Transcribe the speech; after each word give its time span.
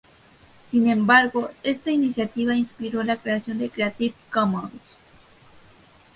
Sin 0.71 0.89
embargo, 0.89 1.51
esta 1.61 1.91
iniciativa 1.91 2.55
inspiró 2.55 3.03
la 3.03 3.17
creación 3.17 3.59
de 3.59 3.69
"Creative 3.69 4.15
Commons". 4.33 4.73